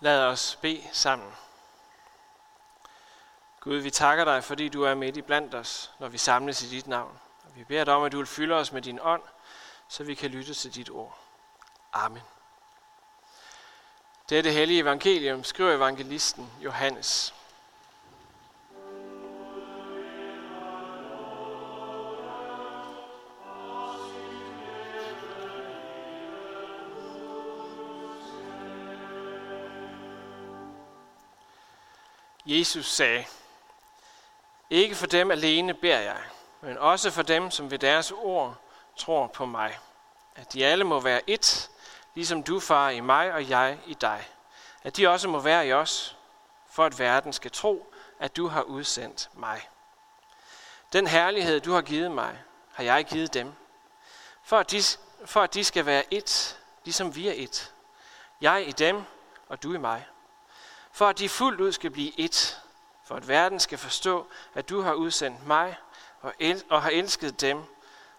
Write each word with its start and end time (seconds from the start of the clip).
Lad 0.00 0.24
os 0.24 0.58
bede 0.60 0.88
sammen. 0.92 1.32
Gud, 3.60 3.76
vi 3.76 3.90
takker 3.90 4.24
dig, 4.24 4.44
fordi 4.44 4.68
du 4.68 4.82
er 4.82 4.94
midt 4.94 5.16
i 5.16 5.22
blandt 5.22 5.54
os, 5.54 5.92
når 5.98 6.08
vi 6.08 6.18
samles 6.18 6.62
i 6.62 6.68
dit 6.68 6.86
navn. 6.86 7.18
Og 7.44 7.50
vi 7.56 7.64
beder 7.64 7.84
dig 7.84 7.94
om, 7.94 8.04
at 8.04 8.12
du 8.12 8.16
vil 8.16 8.26
fylde 8.26 8.54
os 8.54 8.72
med 8.72 8.82
din 8.82 8.98
ånd, 9.02 9.22
så 9.88 10.04
vi 10.04 10.14
kan 10.14 10.30
lytte 10.30 10.54
til 10.54 10.74
dit 10.74 10.90
ord. 10.90 11.18
Amen. 11.92 12.22
Det 14.28 14.38
er 14.38 14.42
det 14.42 14.52
hellige 14.52 14.80
evangelium, 14.80 15.44
skriver 15.44 15.72
evangelisten 15.72 16.52
Johannes. 16.60 17.34
Jesus 32.46 32.86
sagde, 32.86 33.24
ikke 34.70 34.94
for 34.94 35.06
dem 35.06 35.30
alene 35.30 35.74
beder 35.74 35.98
jeg, 35.98 36.22
men 36.60 36.78
også 36.78 37.10
for 37.10 37.22
dem, 37.22 37.50
som 37.50 37.70
ved 37.70 37.78
deres 37.78 38.12
ord 38.12 38.56
tror 38.96 39.26
på 39.26 39.46
mig. 39.46 39.78
At 40.34 40.52
de 40.52 40.66
alle 40.66 40.84
må 40.84 41.00
være 41.00 41.20
ét, 41.30 41.68
ligesom 42.14 42.42
du, 42.42 42.60
far, 42.60 42.90
i 42.90 43.00
mig 43.00 43.32
og 43.32 43.48
jeg 43.48 43.78
i 43.86 43.94
dig. 43.94 44.28
At 44.82 44.96
de 44.96 45.08
også 45.08 45.28
må 45.28 45.38
være 45.38 45.66
i 45.66 45.72
os, 45.72 46.16
for 46.70 46.84
at 46.84 46.98
verden 46.98 47.32
skal 47.32 47.50
tro, 47.50 47.92
at 48.18 48.36
du 48.36 48.48
har 48.48 48.62
udsendt 48.62 49.30
mig. 49.34 49.68
Den 50.92 51.06
herlighed, 51.06 51.60
du 51.60 51.72
har 51.72 51.82
givet 51.82 52.10
mig, 52.10 52.38
har 52.72 52.84
jeg 52.84 53.04
givet 53.04 53.34
dem, 53.34 53.52
for 54.42 54.58
at 54.58 54.70
de, 54.70 54.82
for 55.24 55.42
at 55.42 55.54
de 55.54 55.64
skal 55.64 55.86
være 55.86 56.04
ét, 56.14 56.54
ligesom 56.84 57.16
vi 57.16 57.28
er 57.28 57.48
ét. 57.48 57.70
Jeg 58.40 58.68
i 58.68 58.72
dem, 58.72 59.04
og 59.48 59.62
du 59.62 59.74
i 59.74 59.78
mig 59.78 60.06
for 60.96 61.08
at 61.08 61.18
de 61.18 61.28
fuldt 61.28 61.60
ud 61.60 61.72
skal 61.72 61.90
blive 61.90 62.12
ét, 62.20 62.56
for 63.04 63.14
at 63.16 63.28
verden 63.28 63.60
skal 63.60 63.78
forstå, 63.78 64.26
at 64.54 64.68
du 64.68 64.80
har 64.80 64.92
udsendt 64.92 65.46
mig 65.46 65.76
og, 66.20 66.34
el- 66.38 66.64
og 66.70 66.82
har 66.82 66.90
elsket 66.90 67.40
dem, 67.40 67.64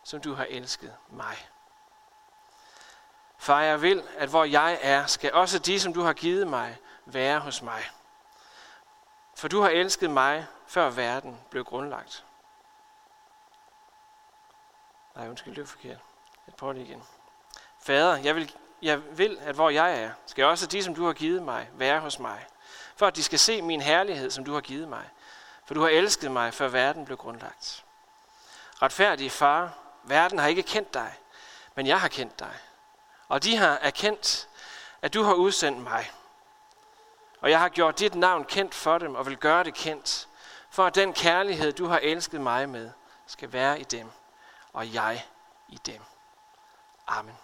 som 0.03 0.21
du 0.21 0.33
har 0.33 0.45
elsket 0.49 0.95
mig. 1.09 1.49
Far, 3.37 3.61
jeg 3.61 3.81
vil, 3.81 4.03
at 4.17 4.29
hvor 4.29 4.43
jeg 4.43 4.79
er, 4.81 5.05
skal 5.05 5.33
også 5.33 5.59
de, 5.59 5.79
som 5.79 5.93
du 5.93 6.01
har 6.01 6.13
givet 6.13 6.47
mig, 6.47 6.77
være 7.05 7.39
hos 7.39 7.61
mig. 7.61 7.83
For 9.35 9.47
du 9.47 9.61
har 9.61 9.69
elsket 9.69 10.09
mig, 10.09 10.47
før 10.67 10.89
verden 10.89 11.39
blev 11.49 11.63
grundlagt. 11.63 12.25
Nej, 15.15 15.29
undskyld, 15.29 15.55
det 15.55 15.61
var 15.61 15.67
forkert. 15.67 15.99
Jeg 16.47 16.55
prøver 16.55 16.73
det 16.73 16.81
igen. 16.81 17.03
Fader, 17.79 18.17
jeg 18.17 18.35
vil, 18.35 18.55
jeg 18.81 19.17
vil, 19.17 19.37
at 19.41 19.55
hvor 19.55 19.69
jeg 19.69 20.01
er, 20.01 20.11
skal 20.25 20.45
også 20.45 20.67
de, 20.67 20.83
som 20.83 20.95
du 20.95 21.05
har 21.05 21.13
givet 21.13 21.43
mig, 21.43 21.69
være 21.73 21.99
hos 21.99 22.19
mig 22.19 22.45
for 22.97 23.07
at 23.07 23.15
de 23.15 23.23
skal 23.23 23.39
se 23.39 23.61
min 23.61 23.81
herlighed, 23.81 24.31
som 24.31 24.45
du 24.45 24.53
har 24.53 24.61
givet 24.61 24.87
mig. 24.87 25.09
For 25.65 25.73
du 25.73 25.81
har 25.81 25.89
elsket 25.89 26.31
mig, 26.31 26.53
før 26.53 26.67
verden 26.67 27.05
blev 27.05 27.17
grundlagt. 27.17 27.85
Retfærdige 28.81 29.29
far, 29.29 29.73
verden 30.03 30.39
har 30.39 30.47
ikke 30.47 30.63
kendt 30.63 30.93
dig, 30.93 31.13
men 31.75 31.87
jeg 31.87 32.01
har 32.01 32.07
kendt 32.07 32.39
dig. 32.39 32.53
Og 33.27 33.43
de 33.43 33.57
har 33.57 33.77
erkendt, 33.81 34.49
at 35.01 35.13
du 35.13 35.23
har 35.23 35.33
udsendt 35.33 35.79
mig. 35.79 36.11
Og 37.41 37.49
jeg 37.49 37.59
har 37.59 37.69
gjort 37.69 37.99
dit 37.99 38.15
navn 38.15 38.45
kendt 38.45 38.75
for 38.75 38.97
dem, 38.97 39.15
og 39.15 39.25
vil 39.25 39.37
gøre 39.37 39.63
det 39.63 39.73
kendt, 39.73 40.27
for 40.69 40.85
at 40.85 40.95
den 40.95 41.13
kærlighed, 41.13 41.73
du 41.73 41.85
har 41.85 41.99
elsket 41.99 42.41
mig 42.41 42.69
med, 42.69 42.91
skal 43.27 43.53
være 43.53 43.79
i 43.79 43.83
dem, 43.83 44.11
og 44.73 44.93
jeg 44.93 45.25
i 45.67 45.77
dem. 45.85 46.01
Amen. 47.07 47.37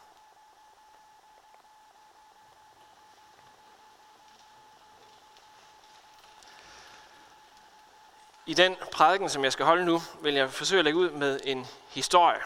I 8.46 8.54
den 8.54 8.78
prædiken, 8.92 9.30
som 9.30 9.44
jeg 9.44 9.52
skal 9.52 9.66
holde 9.66 9.86
nu, 9.86 10.02
vil 10.22 10.34
jeg 10.34 10.52
forsøge 10.52 10.80
at 10.80 10.86
lægge 10.86 11.00
ud 11.00 11.10
med 11.10 11.40
en 11.44 11.68
historie. 11.90 12.42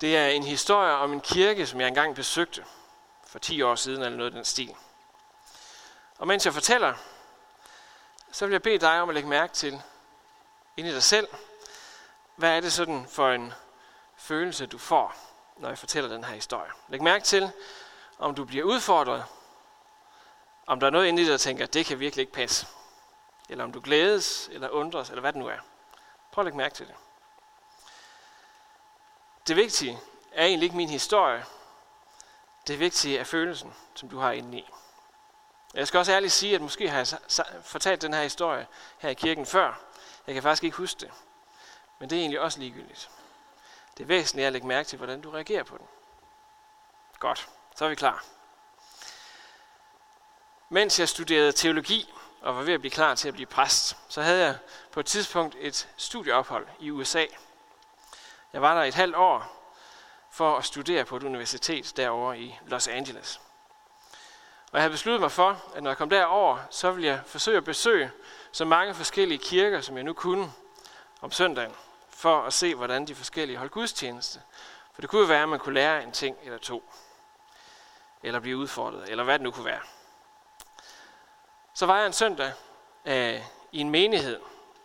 Det 0.00 0.16
er 0.16 0.26
en 0.26 0.44
historie 0.44 0.92
om 0.92 1.12
en 1.12 1.20
kirke, 1.20 1.66
som 1.66 1.80
jeg 1.80 1.88
engang 1.88 2.14
besøgte 2.14 2.64
for 3.26 3.38
10 3.38 3.62
år 3.62 3.74
siden, 3.74 4.02
eller 4.02 4.16
noget 4.16 4.30
af 4.30 4.34
den 4.34 4.44
stil. 4.44 4.74
Og 6.18 6.26
mens 6.26 6.44
jeg 6.44 6.54
fortæller, 6.54 6.94
så 8.32 8.46
vil 8.46 8.52
jeg 8.52 8.62
bede 8.62 8.78
dig 8.78 9.00
om 9.00 9.08
at 9.08 9.14
lægge 9.14 9.28
mærke 9.28 9.52
til, 9.52 9.82
ind 10.76 10.88
i 10.88 10.94
dig 10.94 11.02
selv, 11.02 11.28
hvad 12.36 12.56
er 12.56 12.60
det 12.60 12.72
sådan 12.72 13.06
for 13.08 13.30
en 13.30 13.52
følelse, 14.16 14.66
du 14.66 14.78
får, 14.78 15.14
når 15.56 15.68
jeg 15.68 15.78
fortæller 15.78 16.10
den 16.10 16.24
her 16.24 16.34
historie. 16.34 16.70
Læg 16.88 17.02
mærke 17.02 17.24
til, 17.24 17.52
om 18.18 18.34
du 18.34 18.44
bliver 18.44 18.64
udfordret, 18.64 19.24
om 20.66 20.80
der 20.80 20.86
er 20.86 20.90
noget 20.90 21.06
inde 21.06 21.22
i 21.22 21.24
dig, 21.24 21.32
der 21.32 21.38
tænker, 21.38 21.66
det 21.66 21.86
kan 21.86 22.00
virkelig 22.00 22.22
ikke 22.22 22.32
passe 22.32 22.66
eller 23.50 23.64
om 23.64 23.72
du 23.72 23.80
glædes, 23.80 24.48
eller 24.52 24.68
undres, 24.68 25.08
eller 25.08 25.20
hvad 25.20 25.32
det 25.32 25.38
nu 25.38 25.48
er. 25.48 25.58
Prøv 26.32 26.42
at 26.42 26.46
lægge 26.46 26.56
mærke 26.56 26.74
til 26.74 26.86
det. 26.86 26.94
Det 29.46 29.56
vigtige 29.56 29.98
er 30.32 30.46
egentlig 30.46 30.64
ikke 30.64 30.76
min 30.76 30.88
historie. 30.88 31.44
Det 32.66 32.78
vigtige 32.78 33.18
er 33.18 33.24
følelsen, 33.24 33.74
som 33.94 34.08
du 34.08 34.18
har 34.18 34.32
inde 34.32 34.58
i. 34.58 34.68
Jeg 35.74 35.88
skal 35.88 35.98
også 35.98 36.12
ærligt 36.12 36.32
sige, 36.32 36.54
at 36.54 36.60
måske 36.60 36.90
har 36.90 36.96
jeg 36.96 37.46
fortalt 37.62 38.02
den 38.02 38.14
her 38.14 38.22
historie 38.22 38.66
her 38.98 39.10
i 39.10 39.14
kirken 39.14 39.46
før. 39.46 39.80
Jeg 40.26 40.34
kan 40.34 40.42
faktisk 40.42 40.64
ikke 40.64 40.76
huske 40.76 41.00
det. 41.00 41.10
Men 41.98 42.10
det 42.10 42.16
er 42.16 42.20
egentlig 42.20 42.40
også 42.40 42.58
ligegyldigt. 42.58 43.10
Det 43.96 44.02
er 44.02 44.06
væsentligt 44.06 44.46
at 44.46 44.52
lægge 44.52 44.66
mærke 44.66 44.88
til, 44.88 44.96
hvordan 44.96 45.20
du 45.20 45.30
reagerer 45.30 45.62
på 45.62 45.78
den. 45.78 45.86
Godt, 47.18 47.48
så 47.76 47.84
er 47.84 47.88
vi 47.88 47.94
klar. 47.94 48.24
Mens 50.68 51.00
jeg 51.00 51.08
studerede 51.08 51.52
teologi, 51.52 52.14
og 52.40 52.56
var 52.56 52.62
ved 52.62 52.74
at 52.74 52.80
blive 52.80 52.90
klar 52.90 53.14
til 53.14 53.28
at 53.28 53.34
blive 53.34 53.46
præst, 53.46 53.96
så 54.08 54.22
havde 54.22 54.44
jeg 54.44 54.56
på 54.92 55.00
et 55.00 55.06
tidspunkt 55.06 55.56
et 55.58 55.88
studieophold 55.96 56.66
i 56.78 56.90
USA. 56.90 57.24
Jeg 58.52 58.62
var 58.62 58.74
der 58.74 58.82
et 58.82 58.94
halvt 58.94 59.16
år 59.16 59.60
for 60.30 60.56
at 60.56 60.64
studere 60.64 61.04
på 61.04 61.16
et 61.16 61.22
universitet 61.22 61.92
derovre 61.96 62.38
i 62.38 62.58
Los 62.66 62.88
Angeles. 62.88 63.40
Og 64.72 64.76
jeg 64.76 64.82
havde 64.82 64.92
besluttet 64.92 65.20
mig 65.20 65.32
for, 65.32 65.62
at 65.74 65.82
når 65.82 65.90
jeg 65.90 65.96
kom 65.96 66.10
derover, 66.10 66.58
så 66.70 66.90
ville 66.90 67.06
jeg 67.06 67.20
forsøge 67.26 67.56
at 67.56 67.64
besøge 67.64 68.10
så 68.52 68.64
mange 68.64 68.94
forskellige 68.94 69.38
kirker, 69.38 69.80
som 69.80 69.96
jeg 69.96 70.04
nu 70.04 70.12
kunne 70.12 70.52
om 71.20 71.32
søndagen, 71.32 71.74
for 72.10 72.42
at 72.42 72.52
se, 72.52 72.74
hvordan 72.74 73.06
de 73.06 73.14
forskellige 73.14 73.56
holdt 73.56 73.72
gudstjeneste. 73.72 74.40
For 74.94 75.00
det 75.00 75.10
kunne 75.10 75.20
jo 75.20 75.26
være, 75.26 75.42
at 75.42 75.48
man 75.48 75.58
kunne 75.58 75.74
lære 75.74 76.02
en 76.02 76.12
ting 76.12 76.36
eller 76.42 76.58
to, 76.58 76.92
eller 78.22 78.40
blive 78.40 78.56
udfordret, 78.56 79.08
eller 79.08 79.24
hvad 79.24 79.34
det 79.34 79.42
nu 79.42 79.50
kunne 79.50 79.64
være. 79.64 79.80
Så 81.80 81.86
var 81.86 81.98
jeg 81.98 82.06
en 82.06 82.12
søndag 82.12 82.52
øh, 83.04 83.40
i 83.72 83.80
en 83.80 83.90
menighed 83.90 84.40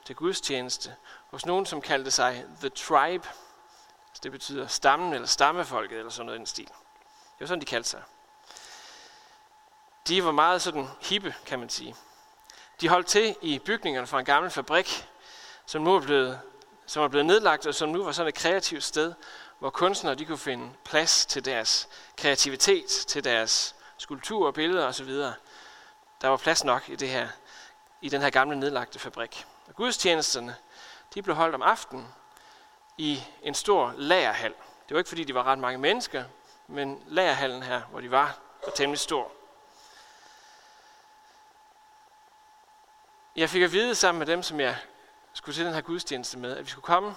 til 0.06 0.16
gudstjeneste 0.16 0.96
hos 1.32 1.46
nogen, 1.46 1.66
som 1.66 1.82
kaldte 1.82 2.12
sig 2.12 2.46
The 2.60 2.70
Tribe. 2.70 3.28
Altså 4.10 4.20
det 4.24 4.32
betyder 4.32 4.68
stammen 4.68 5.14
eller 5.14 5.28
stammefolket 5.28 5.98
eller 5.98 6.12
sådan 6.12 6.26
noget 6.26 6.38
i 6.38 6.40
den 6.40 6.46
stil. 6.46 6.66
Det 6.66 7.40
var 7.40 7.46
sådan, 7.46 7.62
de 7.62 7.66
kaldte 7.66 7.90
sig. 7.90 8.02
De 10.08 10.26
var 10.26 10.32
meget 10.32 10.62
sådan 10.62 10.88
hippe, 11.02 11.36
kan 11.46 11.60
man 11.60 11.70
sige. 11.70 11.96
De 12.82 12.90
holdt 12.90 13.08
til 13.08 13.36
i 13.42 13.60
bygningerne 13.60 14.08
fra 14.08 14.20
en 14.20 14.26
gammel 14.26 14.52
fabrik, 14.52 15.08
som 15.66 15.82
nu 15.82 15.96
er 15.96 16.02
blevet, 16.02 16.40
som 16.86 17.04
er 17.04 17.08
blevet 17.08 17.26
nedlagt, 17.26 17.68
og 17.68 17.76
som 17.76 17.90
nu 17.90 18.04
var 18.04 18.12
sådan 18.12 18.30
et 18.30 18.36
kreativt 18.36 18.84
sted, 18.84 19.14
hvor 19.60 19.70
kunstnere 19.70 20.16
de 20.16 20.26
kunne 20.26 20.38
finde 20.38 20.70
plads 20.84 21.26
til 21.26 21.46
deres 21.46 21.90
kreativitet, 22.18 22.90
til 22.90 23.24
deres 23.24 23.76
skulpturer, 23.98 24.52
billeder 24.52 24.88
osv. 24.88 25.12
Der 26.22 26.28
var 26.28 26.38
plads 26.38 26.64
nok 26.64 26.90
i, 26.90 26.96
det 26.96 27.10
her, 27.10 27.28
i 28.02 28.10
den 28.10 28.22
her 28.22 28.30
gamle 28.30 28.60
nedlagte 28.60 29.00
fabrik. 29.00 29.46
Og 29.68 29.76
gudstjenesterne 29.76 30.56
de 31.14 31.22
blev 31.22 31.36
holdt 31.36 31.56
om 31.56 31.62
aftenen 31.62 32.08
i 32.98 33.24
en 33.42 33.54
stor 33.54 33.94
lagerhal. 33.98 34.54
Det 34.90 34.96
var 34.96 34.98
ikke 34.98 35.08
fordi, 35.08 35.24
de 35.24 35.36
var 35.36 35.44
ret 35.44 35.60
mange 35.60 35.78
mennesker, 35.78 36.24
men 36.68 37.04
lagerhallen 37.08 37.64
her, 37.64 37.82
hvor 37.82 38.00
de 38.00 38.12
var, 38.12 38.40
var 38.66 38.72
temmelig 38.72 39.00
stor. 39.00 39.32
Jeg 43.36 43.50
fik 43.50 43.62
at 43.62 43.72
vide 43.72 43.96
sammen 43.96 44.20
med 44.20 44.28
dem, 44.28 44.44
som 44.44 44.60
jeg 44.60 44.78
skulle 45.34 45.56
til 45.56 45.66
den 45.66 45.74
her 45.74 45.82
gudstjeneste 45.82 46.38
med, 46.38 46.58
at 46.58 46.66
vi 46.66 46.70
skulle 46.70 46.84
komme 46.84 47.16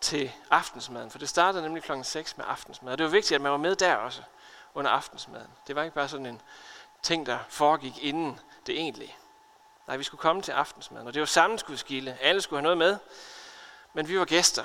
til 0.00 0.32
aftensmaden, 0.50 1.10
for 1.10 1.18
det 1.18 1.28
startede 1.28 1.62
nemlig 1.62 1.82
klokken 1.82 2.04
6 2.04 2.36
med 2.36 2.44
aftensmad. 2.48 2.92
Og 2.92 2.98
det 2.98 3.04
var 3.04 3.10
vigtigt, 3.10 3.34
at 3.34 3.40
man 3.40 3.52
var 3.52 3.58
med 3.58 3.76
der 3.76 3.94
også 3.94 4.22
under 4.74 4.90
aftensmaden. 4.90 5.50
Det 5.66 5.76
var 5.76 5.82
ikke 5.82 5.94
bare 5.94 6.08
sådan 6.08 6.26
en 6.26 6.40
ting, 7.02 7.26
der 7.26 7.38
foregik 7.48 8.04
inden 8.04 8.40
det 8.66 8.78
egentlige. 8.78 9.16
Nej, 9.86 9.96
vi 9.96 10.04
skulle 10.04 10.20
komme 10.20 10.42
til 10.42 10.52
aftensmaden, 10.52 11.06
og 11.06 11.14
det 11.14 11.20
var 11.20 11.26
sammenskudskilde. 11.26 12.16
Alle 12.20 12.40
skulle 12.40 12.58
have 12.58 12.62
noget 12.62 12.78
med, 12.78 12.98
men 13.92 14.08
vi 14.08 14.18
var 14.18 14.24
gæster. 14.24 14.64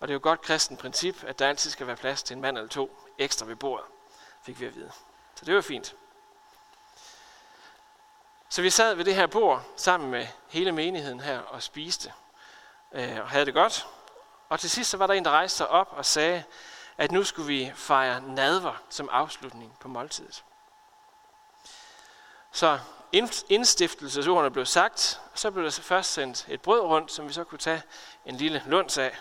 Og 0.00 0.08
det 0.08 0.12
er 0.12 0.14
jo 0.14 0.20
godt 0.22 0.40
kristen 0.40 0.76
princip, 0.76 1.24
at 1.24 1.38
der 1.38 1.48
altid 1.48 1.70
skal 1.70 1.86
være 1.86 1.96
plads 1.96 2.22
til 2.22 2.34
en 2.34 2.40
mand 2.40 2.58
eller 2.58 2.68
to 2.68 2.98
ekstra 3.18 3.46
ved 3.46 3.56
bordet, 3.56 3.86
fik 4.42 4.60
vi 4.60 4.66
at 4.66 4.74
vide. 4.74 4.92
Så 5.34 5.44
det 5.44 5.54
var 5.54 5.60
fint. 5.60 5.94
Så 8.48 8.62
vi 8.62 8.70
sad 8.70 8.94
ved 8.94 9.04
det 9.04 9.14
her 9.14 9.26
bord 9.26 9.64
sammen 9.76 10.10
med 10.10 10.26
hele 10.48 10.72
menigheden 10.72 11.20
her 11.20 11.38
og 11.38 11.62
spiste 11.62 12.12
øh, 12.92 13.20
og 13.20 13.28
havde 13.28 13.46
det 13.46 13.54
godt. 13.54 13.86
Og 14.48 14.60
til 14.60 14.70
sidst 14.70 14.90
så 14.90 14.96
var 14.96 15.06
der 15.06 15.14
en, 15.14 15.24
der 15.24 15.30
rejste 15.30 15.56
sig 15.56 15.68
op 15.68 15.88
og 15.90 16.06
sagde, 16.06 16.44
at 16.98 17.12
nu 17.12 17.24
skulle 17.24 17.46
vi 17.46 17.72
fejre 17.74 18.20
nadver 18.20 18.82
som 18.88 19.08
afslutning 19.12 19.78
på 19.80 19.88
måltidet. 19.88 20.44
Så 22.52 22.78
indstiftelsesordene 23.48 24.50
blev 24.50 24.66
sagt, 24.66 25.20
og 25.32 25.38
så 25.38 25.50
blev 25.50 25.64
der 25.64 25.70
først 25.70 26.12
sendt 26.12 26.46
et 26.48 26.62
brød 26.62 26.80
rundt, 26.80 27.12
som 27.12 27.28
vi 27.28 27.32
så 27.32 27.44
kunne 27.44 27.58
tage 27.58 27.82
en 28.26 28.36
lille 28.36 28.62
lunds 28.66 28.98
af, 28.98 29.18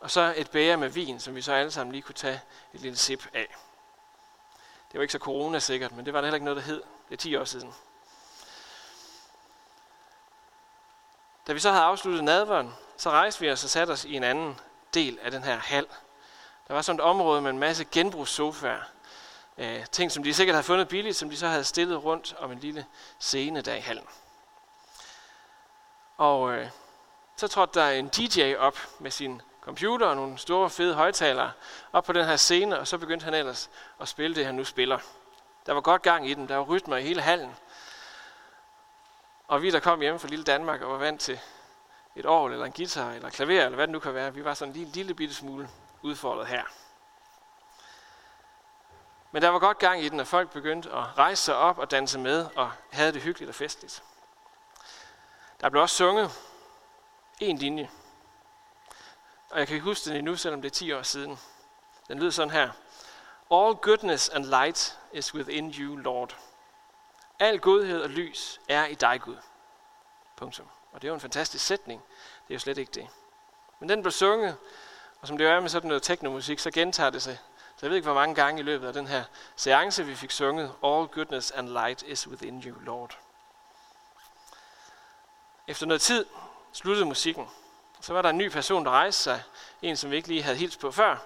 og 0.00 0.10
så 0.10 0.34
et 0.36 0.50
bæger 0.50 0.76
med 0.76 0.88
vin, 0.88 1.20
som 1.20 1.34
vi 1.34 1.42
så 1.42 1.52
alle 1.52 1.70
sammen 1.70 1.92
lige 1.92 2.02
kunne 2.02 2.14
tage 2.14 2.40
et 2.74 2.80
lille 2.80 2.98
sip 2.98 3.26
af. 3.34 3.56
Det 4.92 4.98
var 4.98 5.02
ikke 5.02 5.12
så 5.12 5.18
coronasikkert, 5.18 5.92
men 5.92 6.06
det 6.06 6.14
var 6.14 6.20
der 6.20 6.26
heller 6.26 6.36
ikke 6.36 6.44
noget, 6.44 6.56
der 6.56 6.62
hed. 6.62 6.82
Det 7.08 7.14
er 7.14 7.16
10 7.16 7.36
år 7.36 7.44
siden. 7.44 7.74
Da 11.46 11.52
vi 11.52 11.58
så 11.58 11.70
havde 11.70 11.84
afsluttet 11.84 12.24
nadveren, 12.24 12.74
så 12.96 13.10
rejste 13.10 13.40
vi 13.40 13.50
os 13.50 13.64
og 13.64 13.70
satte 13.70 13.90
os 13.90 14.04
i 14.04 14.14
en 14.14 14.24
anden 14.24 14.60
del 14.94 15.18
af 15.22 15.30
den 15.30 15.42
her 15.42 15.58
hal. 15.58 15.86
Der 16.68 16.74
var 16.74 16.82
sådan 16.82 16.98
et 16.98 17.04
område 17.04 17.42
med 17.42 17.50
en 17.50 17.58
masse 17.58 17.84
genbrugssofaer. 17.84 18.82
Øh, 19.58 19.86
ting, 19.86 20.12
som 20.12 20.22
de 20.22 20.34
sikkert 20.34 20.54
havde 20.54 20.64
fundet 20.64 20.88
billigt, 20.88 21.16
som 21.16 21.30
de 21.30 21.36
så 21.36 21.48
havde 21.48 21.64
stillet 21.64 22.04
rundt 22.04 22.34
om 22.38 22.52
en 22.52 22.58
lille 22.58 22.86
scene 23.18 23.60
der 23.60 23.74
i 23.74 23.80
hallen. 23.80 24.06
Og 26.16 26.52
øh, 26.52 26.68
så 27.36 27.48
trådte 27.48 27.80
der 27.80 27.88
en 27.88 28.08
DJ 28.08 28.54
op 28.54 28.78
med 28.98 29.10
sin 29.10 29.42
computer 29.60 30.06
og 30.06 30.16
nogle 30.16 30.38
store 30.38 30.70
fede 30.70 30.94
højtalere 30.94 31.52
op 31.92 32.04
på 32.04 32.12
den 32.12 32.24
her 32.24 32.36
scene, 32.36 32.78
og 32.78 32.88
så 32.88 32.98
begyndte 32.98 33.24
han 33.24 33.34
ellers 33.34 33.70
at 34.00 34.08
spille 34.08 34.36
det, 34.36 34.46
han 34.46 34.54
nu 34.54 34.64
spiller. 34.64 34.98
Der 35.66 35.72
var 35.72 35.80
godt 35.80 36.02
gang 36.02 36.30
i 36.30 36.34
den, 36.34 36.48
der 36.48 36.56
var 36.56 36.64
rytmer 36.64 36.96
i 36.96 37.02
hele 37.02 37.20
hallen. 37.20 37.56
Og 39.48 39.62
vi, 39.62 39.70
der 39.70 39.80
kom 39.80 40.00
hjem 40.00 40.18
fra 40.18 40.28
lille 40.28 40.44
Danmark 40.44 40.82
og 40.82 40.92
var 40.92 40.98
vant 40.98 41.20
til 41.20 41.40
et 42.16 42.26
orgel, 42.26 42.52
eller 42.52 42.66
en 42.66 42.72
guitar, 42.72 43.12
eller 43.12 43.30
klaver, 43.30 43.64
eller 43.64 43.76
hvad 43.76 43.86
det 43.86 43.92
nu 43.92 43.98
kan 43.98 44.14
være, 44.14 44.34
vi 44.34 44.44
var 44.44 44.54
sådan 44.54 44.74
en 44.74 44.76
lille, 44.76 44.92
lille 44.92 45.14
bitte 45.14 45.34
smule 45.34 45.68
udfordret 46.02 46.46
her. 46.46 46.62
Men 49.30 49.42
der 49.42 49.48
var 49.48 49.58
godt 49.58 49.78
gang 49.78 50.02
i 50.02 50.08
den, 50.08 50.20
og 50.20 50.26
folk 50.26 50.50
begyndte 50.50 50.90
at 50.90 51.18
rejse 51.18 51.42
sig 51.42 51.54
op 51.54 51.78
og 51.78 51.90
danse 51.90 52.18
med, 52.18 52.46
og 52.56 52.72
havde 52.90 53.12
det 53.12 53.22
hyggeligt 53.22 53.48
og 53.48 53.54
festligt. 53.54 54.02
Der 55.60 55.68
blev 55.68 55.82
også 55.82 55.96
sunget 55.96 56.30
en 57.40 57.58
linje. 57.58 57.90
Og 59.50 59.58
jeg 59.58 59.66
kan 59.66 59.74
ikke 59.74 59.84
huske 59.84 60.10
den 60.10 60.16
endnu, 60.16 60.36
selvom 60.36 60.62
det 60.62 60.68
er 60.70 60.74
10 60.74 60.92
år 60.92 61.02
siden. 61.02 61.38
Den 62.08 62.18
lyder 62.18 62.30
sådan 62.30 62.50
her. 62.50 62.70
All 63.50 63.74
goodness 63.74 64.28
and 64.28 64.44
light 64.44 64.98
is 65.12 65.34
within 65.34 65.70
you, 65.70 65.96
Lord. 65.96 66.36
Al 67.38 67.60
godhed 67.60 68.02
og 68.02 68.10
lys 68.10 68.60
er 68.68 68.86
i 68.86 68.94
dig, 68.94 69.20
Gud. 69.20 69.36
Punktum. 70.36 70.68
Og 70.92 71.02
det 71.02 71.08
er 71.08 71.10
jo 71.10 71.14
en 71.14 71.20
fantastisk 71.20 71.66
sætning. 71.66 72.02
Det 72.48 72.50
er 72.50 72.54
jo 72.54 72.58
slet 72.58 72.78
ikke 72.78 72.92
det. 72.92 73.08
Men 73.80 73.88
den 73.88 74.02
blev 74.02 74.12
sunget, 74.12 74.56
og 75.20 75.28
som 75.28 75.38
det 75.38 75.44
jo 75.44 75.50
er 75.50 75.60
med 75.60 75.68
sådan 75.68 75.88
noget 75.88 76.02
teknomusik, 76.02 76.58
så 76.58 76.70
gentager 76.70 77.10
det 77.10 77.22
sig. 77.22 77.38
Så 77.78 77.86
jeg 77.86 77.90
ved 77.90 77.96
ikke, 77.96 78.06
hvor 78.06 78.14
mange 78.14 78.34
gange 78.34 78.60
i 78.60 78.62
løbet 78.62 78.86
af 78.86 78.92
den 78.92 79.06
her 79.06 79.24
seance, 79.56 80.06
vi 80.06 80.14
fik 80.14 80.30
sunget, 80.30 80.72
All 80.84 81.06
goodness 81.06 81.50
and 81.50 81.68
light 81.68 82.02
is 82.02 82.28
within 82.28 82.62
you, 82.66 82.78
Lord. 82.80 83.18
Efter 85.66 85.86
noget 85.86 86.00
tid 86.00 86.26
sluttede 86.72 87.06
musikken. 87.06 87.48
Så 88.00 88.12
var 88.12 88.22
der 88.22 88.30
en 88.30 88.38
ny 88.38 88.48
person, 88.48 88.84
der 88.84 88.90
rejste 88.90 89.22
sig. 89.22 89.42
En, 89.82 89.96
som 89.96 90.10
vi 90.10 90.16
ikke 90.16 90.28
lige 90.28 90.42
havde 90.42 90.56
hilst 90.56 90.80
på 90.80 90.90
før. 90.90 91.16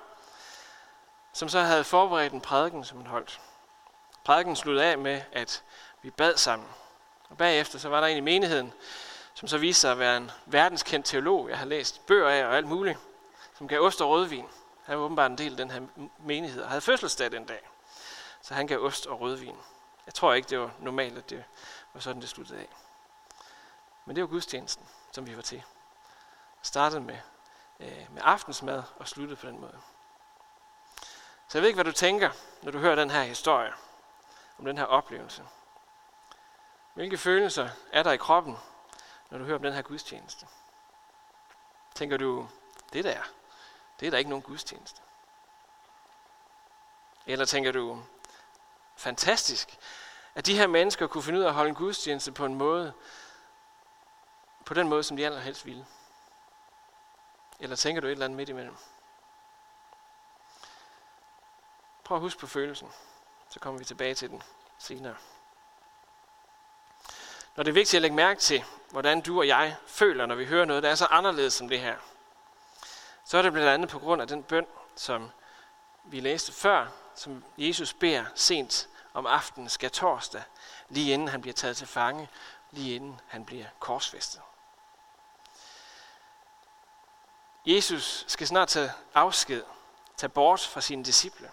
Som 1.33 1.49
så 1.49 1.61
havde 1.61 1.85
forberedt 1.85 2.33
en 2.33 2.41
prædiken, 2.41 2.85
som 2.85 2.99
han 2.99 3.07
holdt. 3.07 3.41
Prædiken 4.25 4.57
sluttede 4.57 4.87
af 4.87 4.99
med, 4.99 5.23
at 5.33 5.63
vi 6.03 6.11
bad 6.11 6.37
sammen. 6.37 6.69
Og 7.29 7.37
bagefter 7.37 7.79
så 7.79 7.89
var 7.89 8.01
der 8.01 8.07
en 8.07 8.17
i 8.17 8.21
menigheden, 8.21 8.73
som 9.35 9.49
så 9.49 9.59
viste 9.59 9.81
sig 9.81 9.93
at 9.93 9.99
være 9.99 10.17
en 10.17 10.31
verdenskendt 10.47 11.07
teolog. 11.07 11.49
Jeg 11.49 11.59
har 11.59 11.67
læst 11.67 12.07
bøger 12.07 12.29
af 12.29 12.45
og 12.45 12.57
alt 12.57 12.67
muligt, 12.67 12.99
som 13.59 13.69
gav 13.69 13.81
ost 13.81 14.01
og 14.01 14.09
rødvin. 14.09 14.47
Han 14.93 14.99
var 14.99 15.05
åbenbart 15.05 15.31
en 15.31 15.39
del 15.39 15.53
af 15.53 15.57
den 15.57 15.71
her 15.71 16.07
menighed 16.19 16.63
og 16.63 16.69
havde 16.69 16.81
fødselsdag 16.81 17.33
den 17.33 17.45
dag. 17.45 17.69
Så 18.43 18.55
han 18.55 18.67
gav 18.67 18.85
ost 18.85 19.07
og 19.07 19.21
rødvin. 19.21 19.57
Jeg 20.07 20.15
tror 20.15 20.33
ikke, 20.33 20.49
det 20.49 20.61
var 20.61 20.71
normalt, 20.79 21.19
at 21.19 21.31
det 21.31 21.45
var 21.95 22.01
sådan, 22.01 22.23
det 22.23 22.29
sluttede 22.29 22.61
af. 22.61 22.69
Men 24.05 24.17
det 24.17 24.23
var 24.23 24.29
gudstjenesten, 24.29 24.89
som 25.13 25.27
vi 25.27 25.37
var 25.37 25.43
til. 25.43 25.63
Startede 26.63 27.01
med, 27.01 27.19
øh, 27.81 28.07
med 28.11 28.23
aftensmad 28.25 28.83
og 28.97 29.09
sluttede 29.09 29.41
på 29.41 29.47
den 29.47 29.61
måde. 29.61 29.79
Så 31.49 31.59
jeg 31.59 31.63
ved 31.63 31.69
ikke, 31.69 31.77
hvad 31.77 31.93
du 31.93 31.93
tænker, 31.93 32.31
når 32.63 32.73
du 32.73 32.79
hører 32.79 32.95
den 32.95 33.11
her 33.11 33.23
historie 33.23 33.73
om 34.59 34.65
den 34.65 34.79
her 34.79 34.85
oplevelse. 34.85 35.45
Hvilke 36.95 37.19
følelser 37.19 37.69
er 37.93 38.03
der 38.03 38.13
i 38.13 38.17
kroppen, 38.17 38.59
når 39.31 39.39
du 39.39 39.45
hører 39.45 39.59
om 39.59 39.63
den 39.63 39.73
her 39.73 39.83
gudstjeneste? 39.83 40.47
Tænker 41.95 42.17
du, 42.17 42.49
det 42.93 43.05
der, 43.05 43.23
det 44.03 44.07
er 44.07 44.11
der 44.11 44.19
ikke 44.19 44.31
nogen 44.31 44.43
gudstjeneste. 44.43 45.01
Eller 47.27 47.45
tænker 47.45 47.73
du, 47.73 48.03
fantastisk, 48.97 49.79
at 50.35 50.47
de 50.47 50.57
her 50.57 50.67
mennesker 50.67 51.07
kunne 51.07 51.23
finde 51.23 51.39
ud 51.39 51.45
af 51.45 51.49
at 51.49 51.55
holde 51.55 51.69
en 51.69 51.75
gudstjeneste 51.75 52.33
på 52.33 52.45
en 52.47 52.55
måde, 52.55 52.93
på 54.65 54.75
den 54.75 54.89
måde, 54.89 55.03
som 55.03 55.17
de 55.17 55.27
allerhelst 55.27 55.67
ville. 55.67 55.87
Eller 57.61 57.77
tænker 57.77 58.01
du 58.01 58.07
et 58.07 58.13
eller 58.13 58.25
andet 58.25 58.37
midt 58.37 58.49
imellem? 58.49 58.77
Prøv 62.05 62.17
at 62.17 62.23
huske 62.23 62.41
på 62.41 62.47
følelsen, 62.47 62.89
så 63.51 63.61
kommer 63.61 63.79
vi 63.79 63.85
tilbage 63.85 64.15
til 64.15 64.31
den 64.31 64.43
senere. 64.79 65.17
Når 67.57 67.65
det 67.65 67.71
er 67.71 67.75
vigtigt 67.75 67.99
at 67.99 68.03
lægge 68.03 68.17
mærke 68.17 68.41
til, 68.41 68.65
hvordan 68.91 69.21
du 69.21 69.39
og 69.39 69.49
jeg 69.49 69.77
føler, 69.87 70.27
når 70.27 70.35
vi 70.35 70.47
hører 70.47 70.65
noget, 70.65 70.83
der 70.83 70.91
er 70.91 70.95
så 70.95 71.07
anderledes 71.07 71.55
som 71.55 71.69
det 71.69 71.81
her, 71.81 71.97
så 73.33 73.39
er 73.39 73.43
det 73.43 73.53
blandt 73.53 73.71
andet 73.71 73.91
på 73.91 73.99
grund 73.99 74.23
af 74.23 74.29
den 74.29 74.43
bøn, 74.43 74.67
som 74.97 75.31
vi 76.05 76.21
læste 76.21 76.53
før, 76.53 76.87
som 77.15 77.45
Jesus 77.59 77.95
beder 77.95 78.25
sent 78.35 78.89
om 79.15 79.27
aftenen 79.27 79.69
skal 79.69 79.91
torsdag, 79.91 80.43
lige 80.89 81.13
inden 81.13 81.29
han 81.29 81.41
bliver 81.41 81.55
taget 81.55 81.77
til 81.77 81.87
fange, 81.87 82.29
lige 82.71 82.95
inden 82.95 83.21
han 83.29 83.45
bliver 83.45 83.67
korsfæstet. 83.79 84.41
Jesus 87.67 88.25
skal 88.29 88.47
snart 88.47 88.69
tage 88.69 88.93
afsked, 89.15 89.63
tage 90.17 90.31
bort 90.31 90.61
fra 90.61 90.81
sine 90.81 91.05
disciple. 91.05 91.51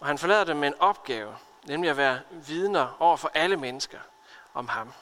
Og 0.00 0.06
han 0.06 0.18
forlader 0.18 0.44
dem 0.44 0.56
med 0.56 0.68
en 0.68 0.80
opgave, 0.80 1.38
nemlig 1.64 1.90
at 1.90 1.96
være 1.96 2.20
vidner 2.30 2.96
over 2.98 3.16
for 3.16 3.30
alle 3.34 3.56
mennesker 3.56 4.00
om 4.54 4.68
ham. 4.68 4.92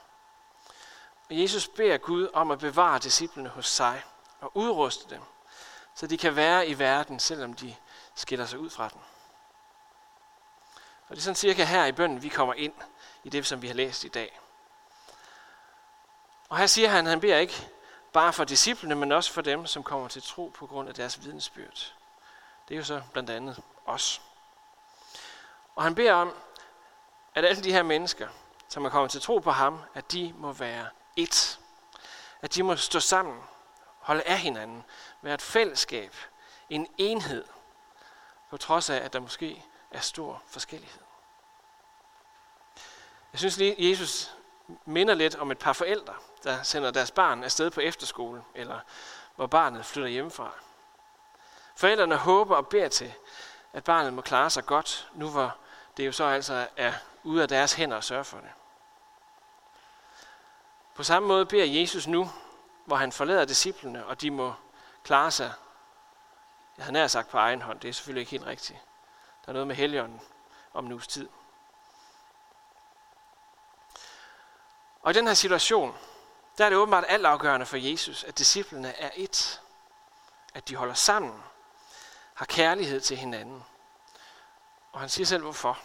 Og 1.31 1.41
Jesus 1.41 1.69
beder 1.69 1.99
Gud 1.99 2.29
om 2.33 2.51
at 2.51 2.59
bevare 2.59 2.99
disciplene 2.99 3.49
hos 3.49 3.69
sig 3.69 4.03
og 4.41 4.57
udruste 4.57 5.15
dem, 5.15 5.23
så 6.01 6.07
de 6.07 6.19
kan 6.19 6.37
være 6.37 6.67
i 6.67 6.79
verden, 6.79 7.21
selvom 7.21 7.55
de 7.55 7.77
skiller 8.15 8.47
sig 8.47 8.59
ud 8.59 8.71
fra 8.71 8.89
den. 8.89 9.01
Og 11.09 11.11
det 11.11 11.17
er 11.17 11.23
sådan 11.23 11.35
cirka 11.35 11.65
her 11.65 11.85
i 11.85 11.93
bønden, 11.93 12.23
vi 12.23 12.29
kommer 12.29 12.55
ind 12.55 12.73
i 13.25 13.29
det, 13.29 13.47
som 13.47 13.63
vi 13.63 13.67
har 13.67 13.75
læst 13.75 14.05
i 14.05 14.09
dag. 14.09 14.41
Og 16.49 16.59
her 16.59 16.67
siger 16.67 16.89
han, 16.89 17.07
at 17.07 17.11
han 17.11 17.21
beder 17.21 17.39
ikke 17.39 17.69
bare 18.13 18.33
for 18.33 18.45
disciplene, 18.45 18.95
men 18.95 19.13
også 19.13 19.33
for 19.33 19.43
dem, 19.43 19.67
som 19.67 19.83
kommer 19.83 20.09
til 20.09 20.23
tro 20.23 20.53
på 20.55 20.67
grund 20.67 20.89
af 20.89 20.95
deres 20.95 21.25
vidensbyrd. 21.25 21.95
Det 22.69 22.75
er 22.75 22.79
jo 22.79 22.85
så 22.85 23.03
blandt 23.13 23.31
andet 23.31 23.63
os. 23.87 24.23
Og 25.75 25.83
han 25.83 25.95
beder 25.95 26.13
om, 26.13 26.35
at 27.35 27.45
alle 27.45 27.65
de 27.65 27.73
her 27.73 27.83
mennesker, 27.83 28.29
som 28.69 28.85
er 28.85 28.91
kommet 28.91 29.11
til 29.11 29.21
tro 29.21 29.39
på 29.39 29.51
ham, 29.51 29.81
at 29.95 30.13
de 30.13 30.35
må 30.37 30.53
være 30.53 30.89
ét. 31.21 31.59
At 32.43 32.55
de 32.55 32.63
må 32.63 32.77
stå 32.77 33.01
sammen, 33.01 33.43
holde 34.01 34.23
af 34.23 34.39
hinanden, 34.39 34.85
være 35.23 35.35
et 35.35 35.43
fællesskab, 35.43 36.15
en 36.69 36.87
enhed, 36.99 37.45
på 38.51 38.57
trods 38.57 38.91
af, 38.91 38.97
at 38.97 39.13
der 39.13 39.21
måske 39.21 39.65
er 39.91 40.01
stor 40.01 40.43
forskellighed. 40.47 41.03
Jeg 43.33 43.39
synes 43.39 43.57
lige, 43.57 43.91
Jesus 43.91 44.35
minder 44.85 45.15
lidt 45.15 45.37
om 45.37 45.51
et 45.51 45.59
par 45.59 45.73
forældre, 45.73 46.15
der 46.45 46.63
sender 46.63 46.91
deres 46.91 47.11
barn 47.11 47.45
afsted 47.45 47.71
på 47.71 47.81
efterskole, 47.81 48.45
eller 48.55 48.81
hvor 49.37 49.47
barnet 49.47 49.87
flytter 49.87 50.11
hjemmefra. 50.11 50.53
Forældrene 51.77 52.17
håber 52.17 52.57
og 52.57 52.69
beder 52.69 52.89
til, 52.89 53.15
at 53.73 53.85
barnet 53.85 54.13
må 54.13 54.21
klare 54.21 54.51
sig 54.51 54.67
godt, 54.67 55.09
nu 55.15 55.31
hvor 55.31 55.57
det 55.97 56.07
jo 56.07 56.13
så 56.13 56.25
altså 56.25 56.69
er 56.77 56.93
ude 57.23 57.43
af 57.43 57.49
deres 57.49 57.73
hænder 57.73 57.97
at 57.97 58.05
sørge 58.05 58.25
for 58.25 58.39
det. 58.39 58.51
På 60.95 61.03
samme 61.03 61.29
måde 61.29 61.47
beder 61.47 61.81
Jesus 61.81 62.07
nu, 62.07 62.31
hvor 62.85 62.97
han 62.97 63.13
forlader 63.13 63.45
disciplene, 63.45 64.07
og 64.07 64.21
de 64.21 64.31
må 64.31 64.55
klare 65.05 65.31
sig, 65.31 65.53
jeg 66.77 66.85
har 66.85 66.93
nær 66.93 67.07
sagt 67.07 67.29
på 67.29 67.39
egen 67.39 67.63
hånd, 67.63 67.81
det 67.81 67.89
er 67.89 67.93
selvfølgelig 67.93 68.21
ikke 68.21 68.31
helt 68.31 68.47
rigtigt. 68.47 68.79
Der 69.45 69.49
er 69.49 69.53
noget 69.53 69.67
med 69.67 69.77
helgen 69.77 70.21
om 70.73 70.87
en 70.87 70.93
uges 70.93 71.07
tid. 71.07 71.29
Og 75.01 75.11
i 75.11 75.15
den 75.15 75.27
her 75.27 75.35
situation, 75.35 75.99
der 76.59 76.65
er 76.65 76.69
det 76.69 76.79
åbenbart 76.79 77.05
altafgørende 77.09 77.67
for 77.67 77.77
Jesus, 77.77 78.25
at 78.25 78.39
disciplene 78.39 78.89
er 78.97 79.11
et. 79.15 79.61
At 80.55 80.69
de 80.69 80.77
holder 80.77 80.95
sammen, 80.95 81.43
har 82.35 82.47
kærlighed 82.47 83.01
til 83.01 83.17
hinanden. 83.17 83.65
Og 84.93 85.01
han 85.01 85.09
siger 85.09 85.27
selv, 85.27 85.43
hvorfor. 85.43 85.79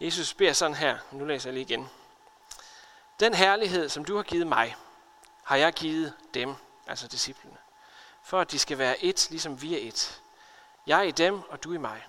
Jesus 0.00 0.34
beder 0.34 0.52
sådan 0.52 0.76
her, 0.76 0.98
nu 1.10 1.24
læser 1.24 1.48
jeg 1.50 1.54
lige 1.54 1.64
igen. 1.64 1.90
Den 3.20 3.34
herlighed, 3.34 3.88
som 3.88 4.04
du 4.04 4.16
har 4.16 4.22
givet 4.22 4.46
mig, 4.46 4.76
har 5.48 5.56
jeg 5.56 5.72
givet 5.72 6.14
dem, 6.34 6.54
altså 6.86 7.08
disciplene, 7.08 7.56
for 8.22 8.40
at 8.40 8.50
de 8.50 8.58
skal 8.58 8.78
være 8.78 9.04
et, 9.04 9.30
ligesom 9.30 9.62
vi 9.62 9.74
er 9.74 9.88
et. 9.88 10.22
Jeg 10.86 11.08
i 11.08 11.10
dem, 11.10 11.42
og 11.50 11.64
du 11.64 11.72
i 11.72 11.76
mig. 11.76 12.06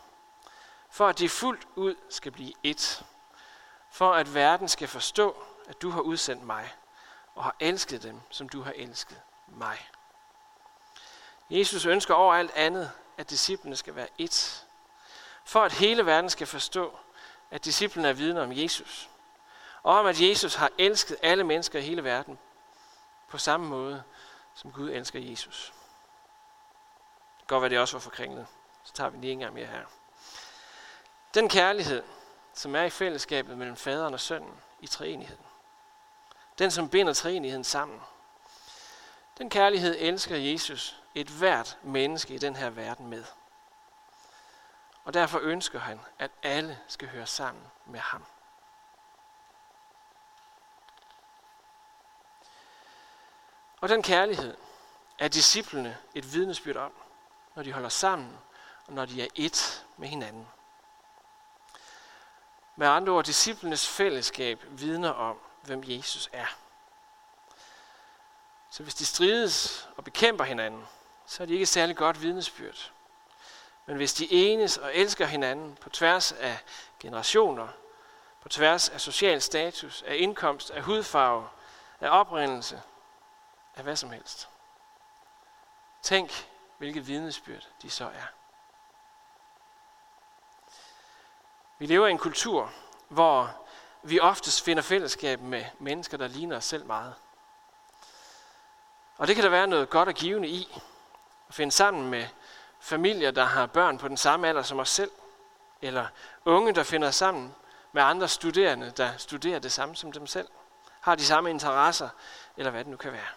For 0.89 1.08
at 1.08 1.19
de 1.19 1.29
fuldt 1.29 1.67
ud 1.75 1.96
skal 2.10 2.31
blive 2.31 2.53
et. 2.63 3.05
for 3.91 4.13
at 4.13 4.34
verden 4.34 4.67
skal 4.67 4.88
forstå, 4.88 5.43
at 5.67 5.81
du 5.81 5.89
har 5.89 6.01
udsendt 6.01 6.43
mig, 6.43 6.74
og 7.36 7.43
har 7.43 7.55
elsket 7.60 8.03
dem, 8.03 8.22
som 8.29 8.50
du 8.50 8.62
har 8.62 8.74
elsket 8.75 9.22
mig. 9.48 9.89
Jesus 11.50 11.86
ønsker 11.86 12.13
over 12.13 12.34
alt 12.34 12.51
andet, 12.51 12.91
at 13.17 13.29
disciplene 13.29 13.75
skal 13.75 13.96
være 13.96 14.08
ét. 14.22 14.63
For 15.43 15.63
at 15.63 15.72
hele 15.72 16.05
verden 16.05 16.29
skal 16.29 16.48
forstå, 16.48 16.98
at 17.51 17.65
disciplene 17.65 18.08
er 18.08 18.13
vidner 18.13 18.43
om 18.43 18.51
Jesus. 18.51 19.10
Og 19.84 20.00
om 20.00 20.05
at 20.05 20.22
Jesus 20.22 20.55
har 20.55 20.72
elsket 20.77 21.17
alle 21.22 21.43
mennesker 21.43 21.79
i 21.79 21.81
hele 21.81 22.03
verden 22.03 22.39
på 23.29 23.38
samme 23.38 23.67
måde, 23.67 24.03
som 24.55 24.71
Gud 24.71 24.89
elsker 24.89 25.19
Jesus. 25.19 25.74
Det 27.39 27.48
kan 27.48 27.55
godt 27.55 27.62
være, 27.62 27.69
det 27.69 27.79
også 27.79 27.95
var 27.95 28.01
forkringlet. 28.01 28.48
Så 28.83 28.93
tager 28.93 29.09
vi 29.09 29.17
lige 29.17 29.33
en 29.33 29.39
gang 29.39 29.53
mere 29.53 29.65
her. 29.65 29.86
Den 31.33 31.50
kærlighed, 31.50 32.03
som 32.53 32.75
er 32.75 32.83
i 32.83 32.89
fællesskabet 32.89 33.57
mellem 33.57 33.75
faderen 33.75 34.13
og 34.13 34.19
sønnen 34.19 34.53
i 34.79 34.88
treenigheden. 34.88 35.45
Den, 36.59 36.71
som 36.71 36.89
binder 36.89 37.13
treenigheden 37.13 37.63
sammen. 37.63 38.01
Den 39.38 39.50
kærlighed 39.50 39.95
elsker 40.00 40.36
Jesus 40.36 41.01
et 41.15 41.27
hvert 41.27 41.77
menneske 41.83 42.33
i 42.33 42.38
den 42.38 42.55
her 42.55 42.69
verden 42.69 43.07
med. 43.07 43.24
Og 45.03 45.13
derfor 45.13 45.39
ønsker 45.39 45.79
han, 45.79 46.00
at 46.19 46.31
alle 46.43 46.79
skal 46.88 47.07
høre 47.07 47.25
sammen 47.25 47.63
med 47.86 48.00
ham. 48.00 48.25
Og 53.81 53.89
den 53.89 54.03
kærlighed 54.03 54.57
er 55.19 55.27
disciplene 55.27 55.98
et 56.15 56.33
vidnesbyrd 56.33 56.75
om, 56.75 56.91
når 57.55 57.63
de 57.63 57.74
holder 57.74 57.89
sammen 57.89 58.38
og 58.89 58.95
når 58.95 59.05
de 59.05 59.24
er 59.24 59.27
ét 59.39 59.83
med 59.98 60.07
hinanden. 60.07 60.48
Med 62.75 62.88
andre 62.88 63.13
ord, 63.13 63.25
disciplenes 63.25 63.88
fællesskab 63.88 64.63
vidner 64.69 65.09
om, 65.09 65.39
hvem 65.63 65.83
Jesus 65.86 66.29
er. 66.33 66.45
Så 68.69 68.83
hvis 68.83 68.95
de 68.95 69.05
strides 69.05 69.89
og 69.98 70.03
bekæmper 70.03 70.43
hinanden, 70.43 70.88
så 71.25 71.43
er 71.43 71.48
de 71.48 71.53
ikke 71.53 71.65
særlig 71.65 71.95
godt 71.95 72.21
vidnesbyrd. 72.21 72.91
Men 73.86 73.95
hvis 73.95 74.13
de 74.13 74.31
enes 74.31 74.77
og 74.77 74.95
elsker 74.95 75.25
hinanden 75.25 75.75
på 75.81 75.89
tværs 75.89 76.31
af 76.31 76.57
generationer, 77.00 77.67
på 78.41 78.50
tværs 78.50 78.89
af 78.89 79.01
social 79.01 79.41
status, 79.41 80.01
af 80.01 80.15
indkomst, 80.15 80.71
af 80.71 80.81
hudfarve, 80.83 81.48
af 82.01 82.19
oprindelse, 82.19 82.81
af 83.79 83.83
hvad 83.83 83.95
som 83.95 84.12
helst. 84.12 84.50
Tænk, 86.01 86.50
hvilket 86.77 87.07
vidnesbyrd 87.07 87.67
de 87.81 87.89
så 87.89 88.05
er. 88.05 88.25
Vi 91.77 91.86
lever 91.86 92.07
i 92.07 92.12
en 92.12 92.17
kultur, 92.17 92.71
hvor 93.07 93.65
vi 94.03 94.19
oftest 94.19 94.63
finder 94.63 94.83
fællesskab 94.83 95.39
med 95.39 95.65
mennesker, 95.79 96.17
der 96.17 96.27
ligner 96.27 96.57
os 96.57 96.65
selv 96.65 96.86
meget. 96.86 97.15
Og 99.17 99.27
det 99.27 99.36
kan 99.36 99.43
der 99.43 99.50
være 99.50 99.67
noget 99.67 99.89
godt 99.89 100.09
og 100.09 100.15
givende 100.15 100.48
i, 100.48 100.81
at 101.48 101.53
finde 101.55 101.71
sammen 101.71 102.09
med 102.09 102.27
familier, 102.79 103.31
der 103.31 103.45
har 103.45 103.65
børn 103.65 103.98
på 103.98 104.07
den 104.07 104.17
samme 104.17 104.48
alder 104.48 104.62
som 104.62 104.79
os 104.79 104.89
selv, 104.89 105.12
eller 105.81 106.07
unge, 106.45 106.74
der 106.74 106.83
finder 106.83 107.12
sammen 107.12 107.55
med 107.91 108.01
andre 108.01 108.27
studerende, 108.27 108.91
der 108.91 109.17
studerer 109.17 109.59
det 109.59 109.71
samme 109.71 109.95
som 109.95 110.12
dem 110.12 110.27
selv, 110.27 110.48
har 111.01 111.15
de 111.15 111.25
samme 111.25 111.50
interesser, 111.50 112.09
eller 112.57 112.71
hvad 112.71 112.83
det 112.83 112.91
nu 112.91 112.98
kan 112.98 113.12
være. 113.12 113.27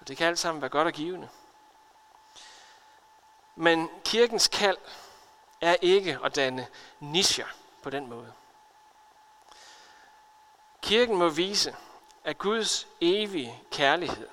Og 0.00 0.08
det 0.08 0.16
kan 0.16 0.26
alt 0.26 0.38
sammen 0.38 0.62
være 0.62 0.70
godt 0.70 0.86
og 0.86 0.92
givende. 0.92 1.28
Men 3.56 3.90
kirkens 4.04 4.48
kald 4.48 4.78
er 5.60 5.76
ikke 5.82 6.18
at 6.24 6.34
danne 6.34 6.66
nischer 7.00 7.46
på 7.82 7.90
den 7.90 8.06
måde. 8.06 8.32
Kirken 10.82 11.16
må 11.16 11.28
vise, 11.28 11.76
at 12.24 12.38
Guds 12.38 12.86
evige 13.00 13.62
kærlighed 13.70 14.28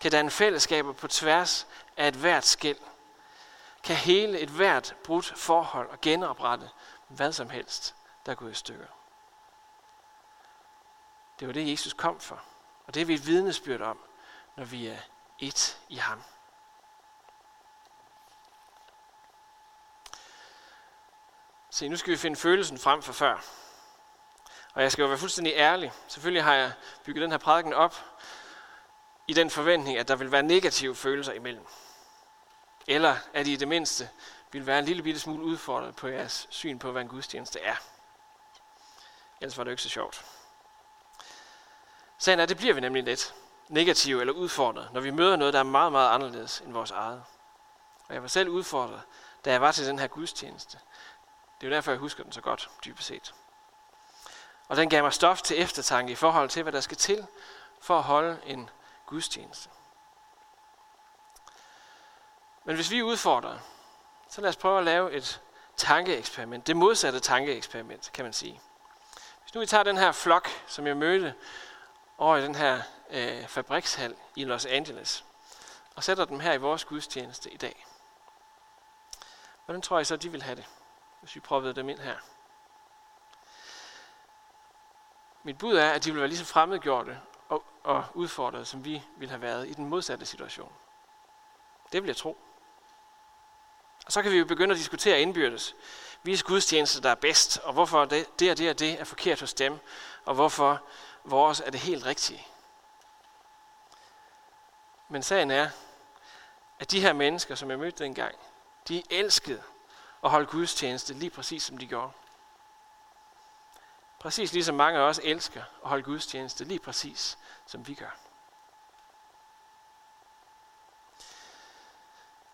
kan 0.00 0.10
danne 0.10 0.30
fællesskaber 0.30 0.92
på 0.92 1.08
tværs 1.08 1.66
af 1.96 2.08
et 2.08 2.14
hvert 2.14 2.44
skæld, 2.44 2.78
kan 3.82 3.96
hele 3.96 4.38
et 4.38 4.50
hvert 4.50 4.96
brudt 5.04 5.32
forhold 5.36 5.90
og 5.90 6.00
genoprette 6.00 6.70
hvad 7.08 7.32
som 7.32 7.50
helst, 7.50 7.94
der 8.26 8.32
er 8.32 8.36
gået 8.36 8.50
i 8.50 8.54
stykker. 8.54 8.86
Det 11.40 11.48
var 11.48 11.52
det, 11.52 11.70
Jesus 11.70 11.92
kom 11.92 12.20
for. 12.20 12.42
Og 12.86 12.94
det 12.94 13.00
er 13.00 13.06
vi 13.06 13.14
et 13.14 13.26
vidnesbyrd 13.26 13.80
om, 13.80 13.98
når 14.56 14.64
vi 14.64 14.86
er 14.86 14.98
et 15.38 15.78
i 15.88 15.96
ham. 15.96 16.22
Se, 21.70 21.88
nu 21.88 21.96
skal 21.96 22.12
vi 22.12 22.16
finde 22.16 22.36
følelsen 22.36 22.78
frem 22.78 23.02
for 23.02 23.12
før. 23.12 23.44
Og 24.74 24.82
jeg 24.82 24.92
skal 24.92 25.02
jo 25.02 25.08
være 25.08 25.18
fuldstændig 25.18 25.52
ærlig. 25.56 25.92
Selvfølgelig 26.08 26.44
har 26.44 26.54
jeg 26.54 26.72
bygget 27.04 27.22
den 27.22 27.30
her 27.30 27.38
prædiken 27.38 27.72
op 27.72 28.04
i 29.28 29.32
den 29.32 29.50
forventning, 29.50 29.98
at 29.98 30.08
der 30.08 30.16
vil 30.16 30.32
være 30.32 30.42
negative 30.42 30.96
følelser 30.96 31.32
imellem. 31.32 31.66
Eller 32.86 33.16
at 33.32 33.46
I 33.46 33.52
i 33.52 33.56
det 33.56 33.68
mindste 33.68 34.10
vil 34.52 34.66
være 34.66 34.78
en 34.78 34.84
lille 34.84 35.02
bitte 35.02 35.20
smule 35.20 35.44
udfordret 35.44 35.96
på 35.96 36.08
jeres 36.08 36.46
syn 36.50 36.78
på, 36.78 36.92
hvad 36.92 37.02
en 37.02 37.08
gudstjeneste 37.08 37.60
er. 37.60 37.76
Ellers 39.40 39.58
var 39.58 39.64
det 39.64 39.68
jo 39.68 39.72
ikke 39.72 39.82
så 39.82 39.88
sjovt. 39.88 40.24
Sagen 42.18 42.40
er, 42.40 42.46
det 42.46 42.56
bliver 42.56 42.74
vi 42.74 42.80
nemlig 42.80 43.02
lidt 43.02 43.34
negative 43.68 44.20
eller 44.20 44.32
udfordret, 44.32 44.88
når 44.92 45.00
vi 45.00 45.10
møder 45.10 45.36
noget, 45.36 45.54
der 45.54 45.60
er 45.60 45.64
meget, 45.64 45.92
meget 45.92 46.10
anderledes 46.10 46.60
end 46.60 46.72
vores 46.72 46.90
eget. 46.90 47.22
Og 48.08 48.14
jeg 48.14 48.22
var 48.22 48.28
selv 48.28 48.48
udfordret, 48.48 49.02
da 49.44 49.52
jeg 49.52 49.60
var 49.60 49.72
til 49.72 49.86
den 49.86 49.98
her 49.98 50.06
gudstjeneste. 50.06 50.78
Det 51.60 51.66
er 51.66 51.70
jo 51.70 51.74
derfor, 51.74 51.90
jeg 51.90 51.98
husker 51.98 52.22
den 52.22 52.32
så 52.32 52.40
godt, 52.40 52.70
dybest 52.84 53.08
set. 53.08 53.34
Og 54.68 54.76
den 54.76 54.88
gav 54.88 55.02
mig 55.02 55.12
stof 55.12 55.42
til 55.42 55.62
eftertanke 55.62 56.12
i 56.12 56.14
forhold 56.14 56.48
til, 56.48 56.62
hvad 56.62 56.72
der 56.72 56.80
skal 56.80 56.96
til 56.96 57.26
for 57.80 57.98
at 57.98 58.02
holde 58.02 58.38
en 58.46 58.70
gudstjeneste. 59.06 59.68
Men 62.64 62.74
hvis 62.76 62.90
vi 62.90 62.98
er 62.98 63.02
udfordret, 63.02 63.60
så 64.28 64.40
lad 64.40 64.48
os 64.48 64.56
prøve 64.56 64.78
at 64.78 64.84
lave 64.84 65.12
et 65.12 65.40
tankeeksperiment. 65.76 66.66
Det 66.66 66.76
modsatte 66.76 67.20
tankeeksperiment, 67.20 68.10
kan 68.14 68.24
man 68.24 68.32
sige. 68.32 68.60
Hvis 69.42 69.54
nu 69.54 69.60
vi 69.60 69.66
tager 69.66 69.82
den 69.82 69.96
her 69.96 70.12
flok, 70.12 70.48
som 70.66 70.86
jeg 70.86 70.96
mødte 70.96 71.34
over 72.18 72.36
i 72.36 72.42
den 72.42 72.54
her 72.54 72.82
øh, 73.10 73.46
fabrikshal 73.48 74.16
i 74.36 74.44
Los 74.44 74.66
Angeles, 74.66 75.24
og 75.94 76.04
sætter 76.04 76.24
dem 76.24 76.40
her 76.40 76.52
i 76.52 76.56
vores 76.56 76.84
gudstjeneste 76.84 77.50
i 77.50 77.56
dag. 77.56 77.86
Hvordan 79.64 79.82
tror 79.82 79.98
jeg 79.98 80.06
så, 80.06 80.16
de 80.16 80.32
vil 80.32 80.42
have 80.42 80.56
det, 80.56 80.66
hvis 81.20 81.34
vi 81.34 81.40
prøvede 81.40 81.74
dem 81.74 81.88
ind 81.88 81.98
her? 81.98 82.16
Mit 85.42 85.58
bud 85.58 85.76
er, 85.76 85.90
at 85.90 86.04
de 86.04 86.10
vil 86.10 86.20
være 86.20 86.28
lige 86.28 86.38
så 86.38 86.44
fremmedgjorte 86.44 87.20
og, 87.48 87.64
og 87.84 88.04
udfordrede, 88.14 88.64
som 88.64 88.84
vi 88.84 89.02
ville 89.16 89.30
have 89.30 89.42
været 89.42 89.68
i 89.68 89.72
den 89.72 89.88
modsatte 89.88 90.26
situation. 90.26 90.72
Det 91.92 92.02
vil 92.02 92.08
jeg 92.08 92.16
tro. 92.16 92.38
Og 94.06 94.12
så 94.12 94.22
kan 94.22 94.32
vi 94.32 94.38
jo 94.38 94.44
begynde 94.44 94.72
at 94.72 94.78
diskutere 94.78 95.20
indbyrdes. 95.20 95.74
Hvis 96.22 96.42
gudstjeneste, 96.42 97.02
der 97.02 97.10
er 97.10 97.14
bedst, 97.14 97.58
og 97.58 97.72
hvorfor 97.72 98.04
det, 98.04 98.40
det 98.40 98.50
og 98.50 98.58
det 98.58 98.70
og 98.70 98.78
det 98.78 99.00
er 99.00 99.04
forkert 99.04 99.40
hos 99.40 99.54
dem, 99.54 99.78
og 100.24 100.34
hvorfor 100.34 100.82
vores 101.24 101.60
er 101.60 101.70
det 101.70 101.80
helt 101.80 102.04
rigtige. 102.04 102.46
Men 105.08 105.22
sagen 105.22 105.50
er, 105.50 105.70
at 106.78 106.90
de 106.90 107.00
her 107.00 107.12
mennesker, 107.12 107.54
som 107.54 107.70
jeg 107.70 107.78
mødte 107.78 108.04
dengang, 108.04 108.34
de 108.88 109.02
elskede 109.10 109.62
at 110.24 110.30
holde 110.30 110.46
gudstjeneste 110.46 111.14
lige 111.14 111.30
præcis 111.30 111.62
som 111.62 111.78
de 111.78 111.86
gjorde. 111.86 112.12
Præcis 114.18 114.52
ligesom 114.52 114.74
mange 114.74 114.98
af 114.98 115.02
os 115.02 115.20
elsker 115.22 115.62
at 115.82 115.88
holde 115.88 116.02
gudstjeneste 116.02 116.64
lige 116.64 116.80
præcis 116.80 117.38
som 117.66 117.86
vi 117.86 117.94
gør. 117.94 118.16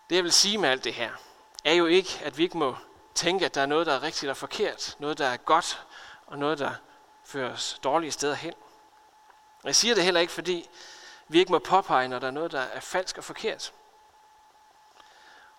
Det 0.09 0.15
jeg 0.15 0.23
vil 0.23 0.33
sige 0.33 0.57
med 0.57 0.69
alt 0.69 0.83
det 0.83 0.93
her, 0.93 1.11
er 1.63 1.73
jo 1.73 1.85
ikke, 1.85 2.19
at 2.23 2.37
vi 2.37 2.43
ikke 2.43 2.57
må 2.57 2.75
tænke, 3.15 3.45
at 3.45 3.55
der 3.55 3.61
er 3.61 3.65
noget, 3.65 3.87
der 3.87 3.93
er 3.93 4.01
rigtigt 4.01 4.29
og 4.29 4.37
forkert, 4.37 4.95
noget, 4.99 5.17
der 5.17 5.27
er 5.27 5.37
godt, 5.37 5.85
og 6.25 6.37
noget, 6.37 6.59
der 6.59 6.75
føres 7.31 7.73
os 7.73 7.79
dårlige 7.83 8.11
steder 8.11 8.35
hen. 8.35 8.53
Jeg 9.63 9.75
siger 9.75 9.95
det 9.95 10.03
heller 10.03 10.21
ikke, 10.21 10.33
fordi 10.33 10.69
vi 11.27 11.39
ikke 11.39 11.51
må 11.51 11.59
påpege, 11.59 12.07
når 12.07 12.19
der 12.19 12.27
er 12.27 12.31
noget, 12.31 12.51
der 12.51 12.59
er 12.59 12.79
falsk 12.79 13.17
og 13.17 13.23
forkert. 13.23 13.73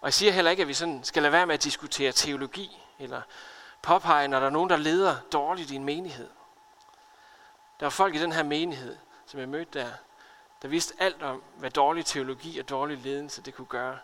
Og 0.00 0.06
jeg 0.06 0.14
siger 0.14 0.32
heller 0.32 0.50
ikke, 0.50 0.60
at 0.60 0.68
vi 0.68 0.74
sådan 0.74 1.04
skal 1.04 1.22
lade 1.22 1.32
være 1.32 1.46
med 1.46 1.54
at 1.54 1.64
diskutere 1.64 2.12
teologi, 2.12 2.82
eller 2.98 3.22
påpege, 3.82 4.28
når 4.28 4.40
der 4.40 4.46
er 4.46 4.50
nogen, 4.50 4.70
der 4.70 4.76
leder 4.76 5.16
dårligt 5.32 5.70
i 5.70 5.74
en 5.74 5.84
menighed. 5.84 6.30
Der 7.80 7.86
var 7.86 7.90
folk 7.90 8.14
i 8.14 8.20
den 8.20 8.32
her 8.32 8.42
menighed, 8.42 8.96
som 9.26 9.40
jeg 9.40 9.48
mødte 9.48 9.78
der, 9.78 9.92
der 10.62 10.68
vidste 10.68 10.94
alt 10.98 11.22
om, 11.22 11.42
hvad 11.56 11.70
dårlig 11.70 12.06
teologi 12.06 12.58
og 12.58 12.68
dårlig 12.68 12.98
ledelse 12.98 13.42
det 13.42 13.54
kunne 13.54 13.66
gøre, 13.66 13.98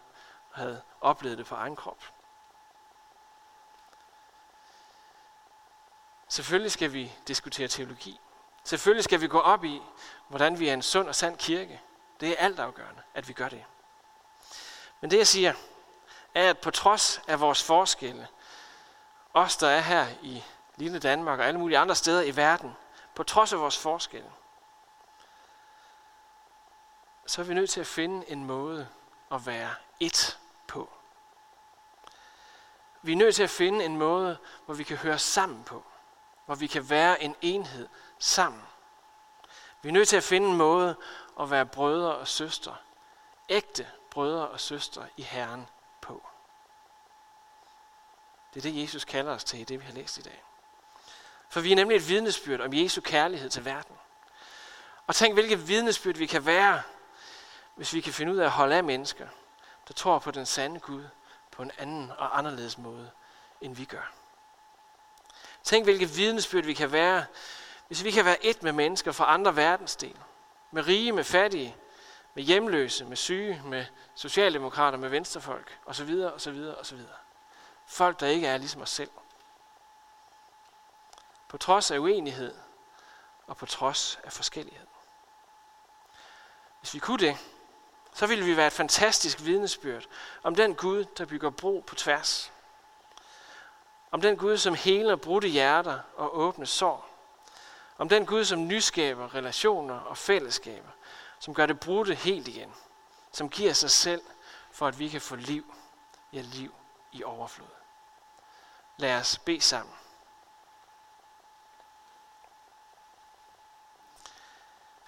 og 0.50 0.58
havde 0.58 0.82
oplevet 1.00 1.38
det 1.38 1.46
på 1.46 1.54
egen 1.54 1.76
krop. 1.76 2.17
Selvfølgelig 6.38 6.72
skal 6.72 6.92
vi 6.92 7.12
diskutere 7.28 7.68
teologi. 7.68 8.20
Selvfølgelig 8.64 9.04
skal 9.04 9.20
vi 9.20 9.28
gå 9.28 9.40
op 9.40 9.64
i, 9.64 9.82
hvordan 10.28 10.58
vi 10.58 10.68
er 10.68 10.74
en 10.74 10.82
sund 10.82 11.08
og 11.08 11.14
sand 11.14 11.36
kirke. 11.36 11.80
Det 12.20 12.28
er 12.28 12.36
altafgørende, 12.38 13.02
at 13.14 13.28
vi 13.28 13.32
gør 13.32 13.48
det. 13.48 13.64
Men 15.00 15.10
det 15.10 15.18
jeg 15.18 15.26
siger, 15.26 15.54
er, 16.34 16.50
at 16.50 16.58
på 16.58 16.70
trods 16.70 17.20
af 17.28 17.40
vores 17.40 17.62
forskelle, 17.62 18.28
os 19.34 19.56
der 19.56 19.68
er 19.68 19.80
her 19.80 20.06
i 20.22 20.44
lille 20.76 20.98
Danmark 20.98 21.38
og 21.38 21.46
alle 21.46 21.60
mulige 21.60 21.78
andre 21.78 21.94
steder 21.94 22.22
i 22.22 22.36
verden, 22.36 22.76
på 23.14 23.22
trods 23.22 23.52
af 23.52 23.60
vores 23.60 23.78
forskelle, 23.78 24.30
så 27.26 27.40
er 27.40 27.44
vi 27.44 27.54
nødt 27.54 27.70
til 27.70 27.80
at 27.80 27.86
finde 27.86 28.30
en 28.30 28.44
måde 28.44 28.88
at 29.32 29.46
være 29.46 29.74
ét 30.04 30.36
på. 30.66 30.90
Vi 33.02 33.12
er 33.12 33.16
nødt 33.16 33.34
til 33.34 33.42
at 33.42 33.50
finde 33.50 33.84
en 33.84 33.96
måde, 33.96 34.38
hvor 34.66 34.74
vi 34.74 34.84
kan 34.84 34.96
høre 34.96 35.18
sammen 35.18 35.64
på. 35.64 35.84
Hvor 36.48 36.54
vi 36.54 36.66
kan 36.66 36.90
være 36.90 37.22
en 37.22 37.36
enhed 37.40 37.88
sammen. 38.18 38.62
Vi 39.82 39.88
er 39.88 39.92
nødt 39.92 40.08
til 40.08 40.16
at 40.16 40.24
finde 40.24 40.48
en 40.48 40.56
måde 40.56 40.96
at 41.40 41.50
være 41.50 41.66
brødre 41.66 42.14
og 42.14 42.28
søstre. 42.28 42.76
Ægte 43.48 43.88
brødre 44.10 44.48
og 44.48 44.60
søstre 44.60 45.06
i 45.16 45.22
Herren 45.22 45.66
på. 46.00 46.26
Det 48.54 48.60
er 48.66 48.70
det, 48.70 48.82
Jesus 48.82 49.04
kalder 49.04 49.32
os 49.32 49.44
til 49.44 49.60
i 49.60 49.64
det, 49.64 49.80
vi 49.80 49.84
har 49.84 49.92
læst 49.92 50.18
i 50.18 50.22
dag. 50.22 50.42
For 51.48 51.60
vi 51.60 51.72
er 51.72 51.76
nemlig 51.76 51.96
et 51.96 52.08
vidnesbyrd 52.08 52.60
om 52.60 52.74
Jesu 52.74 53.00
kærlighed 53.00 53.50
til 53.50 53.64
verden. 53.64 53.96
Og 55.06 55.14
tænk, 55.16 55.34
hvilket 55.34 55.68
vidnesbyrd 55.68 56.16
vi 56.16 56.26
kan 56.26 56.46
være, 56.46 56.82
hvis 57.74 57.92
vi 57.92 58.00
kan 58.00 58.12
finde 58.12 58.32
ud 58.32 58.38
af 58.38 58.44
at 58.44 58.50
holde 58.50 58.76
af 58.76 58.84
mennesker, 58.84 59.28
der 59.88 59.94
tror 59.94 60.18
på 60.18 60.30
den 60.30 60.46
sande 60.46 60.80
Gud 60.80 61.04
på 61.50 61.62
en 61.62 61.70
anden 61.78 62.10
og 62.10 62.38
anderledes 62.38 62.78
måde, 62.78 63.10
end 63.60 63.76
vi 63.76 63.84
gør. 63.84 64.12
Tænk, 65.68 65.84
hvilket 65.84 66.16
vidnesbyrd 66.16 66.64
vi 66.64 66.74
kan 66.74 66.92
være, 66.92 67.24
hvis 67.86 68.04
vi 68.04 68.10
kan 68.10 68.24
være 68.24 68.44
et 68.44 68.62
med 68.62 68.72
mennesker 68.72 69.12
fra 69.12 69.34
andre 69.34 69.56
verdensdele. 69.56 70.20
Med 70.70 70.86
rige, 70.86 71.12
med 71.12 71.24
fattige, 71.24 71.76
med 72.34 72.42
hjemløse, 72.42 73.04
med 73.04 73.16
syge, 73.16 73.62
med 73.64 73.86
socialdemokrater, 74.14 74.98
med 74.98 75.08
venstrefolk, 75.08 75.78
osv., 75.86 76.24
osv., 76.34 76.72
osv. 76.80 76.98
Folk, 77.86 78.20
der 78.20 78.26
ikke 78.26 78.46
er 78.46 78.56
ligesom 78.56 78.82
os 78.82 78.90
selv. 78.90 79.10
På 81.48 81.58
trods 81.58 81.90
af 81.90 81.98
uenighed 81.98 82.54
og 83.46 83.56
på 83.56 83.66
trods 83.66 84.18
af 84.24 84.32
forskellighed. 84.32 84.86
Hvis 86.80 86.94
vi 86.94 86.98
kunne 86.98 87.26
det, 87.26 87.36
så 88.14 88.26
ville 88.26 88.44
vi 88.44 88.56
være 88.56 88.66
et 88.66 88.72
fantastisk 88.72 89.44
vidnesbyrd 89.44 90.06
om 90.42 90.54
den 90.54 90.74
Gud, 90.74 91.04
der 91.04 91.24
bygger 91.24 91.50
bro 91.50 91.84
på 91.86 91.94
tværs. 91.94 92.52
Om 94.10 94.20
den 94.20 94.36
Gud, 94.36 94.56
som 94.58 94.74
heler 94.74 95.16
brudte 95.16 95.48
hjerter 95.48 96.00
og 96.16 96.38
åbne 96.38 96.66
sår. 96.66 97.08
Om 97.98 98.08
den 98.08 98.26
Gud, 98.26 98.44
som 98.44 98.68
nyskaber 98.68 99.34
relationer 99.34 100.00
og 100.00 100.16
fællesskaber. 100.16 100.90
Som 101.38 101.54
gør 101.54 101.66
det 101.66 101.80
brudte 101.80 102.14
helt 102.14 102.48
igen. 102.48 102.74
Som 103.32 103.48
giver 103.48 103.72
sig 103.72 103.90
selv, 103.90 104.22
for 104.70 104.86
at 104.86 104.98
vi 104.98 105.08
kan 105.08 105.20
få 105.20 105.36
liv. 105.36 105.74
Ja, 106.32 106.40
liv 106.40 106.74
i 107.12 107.24
overflod. 107.24 107.68
Lad 108.96 109.20
os 109.20 109.38
bede 109.38 109.60
sammen. 109.60 109.94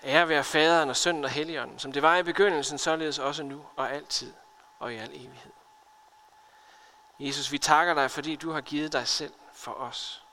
Ære 0.04 0.28
være 0.28 0.45
faderen 0.45 0.90
og 0.90 0.97
sønnen 0.97 1.25
og 1.25 1.30
helligånden, 1.30 1.78
som 1.78 1.92
det 1.92 2.02
var 2.02 2.16
i 2.16 2.23
begyndelsen, 2.23 2.78
således 2.78 3.19
også 3.19 3.42
nu 3.42 3.66
og 3.76 3.92
altid 3.92 4.35
og 4.78 4.92
i 4.92 4.97
al 4.97 5.11
evighed. 5.11 5.52
Jesus, 7.21 7.53
vi 7.53 7.59
takker 7.59 7.95
dig, 7.95 8.11
fordi 8.11 8.37
du 8.37 8.53
har 8.53 8.61
givet 8.61 8.93
dig 8.93 9.09
selv 9.09 9.33
for 9.53 9.73
os. 9.73 10.25